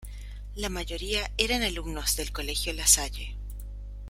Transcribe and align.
La 0.55 0.69
mayoría 0.69 1.29
eran 1.37 1.61
alumnos 1.61 2.15
del 2.15 2.31
Colegio 2.31 2.73
"La 2.73 2.87
Salle". 2.87 3.35